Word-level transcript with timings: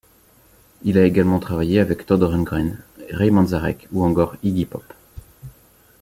Il 0.81 0.97
a 0.97 1.05
également 1.05 1.37
travaillé 1.39 1.79
avec 1.79 2.07
Todd 2.07 2.23
Rundgren, 2.23 2.79
Ray 3.11 3.29
Manzarek, 3.29 3.87
ou 3.91 4.03
encore 4.03 4.35
Iggy 4.41 4.65
Pop. 4.65 4.83